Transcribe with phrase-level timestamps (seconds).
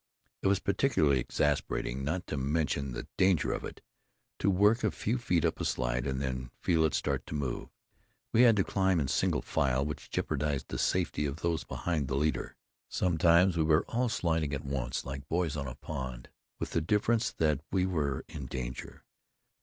[0.41, 3.81] It was particularly exasperating, not to mention the danger of it,
[4.39, 7.69] to work a few feet up a slide, and then feel it start to move.
[8.33, 12.15] We had to climb in single file, which jeopardized the safety of those behind the
[12.17, 12.55] leader.
[12.89, 17.31] Sometimes we were all sliding at once, like boys on a pond, with the difference
[17.33, 19.03] that we were in danger.